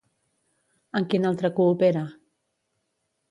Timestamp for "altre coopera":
1.31-2.03